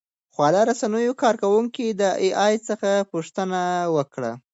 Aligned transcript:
خواله 0.33 0.61
رسنیو 0.69 1.13
کاروونکو 1.21 1.85
د 2.01 2.03
اې 2.21 2.29
ای 2.45 2.55
څخه 2.67 2.91
پوښتنه 3.11 3.59
وکړه. 3.95 4.31